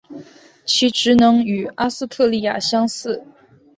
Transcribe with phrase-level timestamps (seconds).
[0.65, 3.23] 其职能与阿斯特莉亚相似。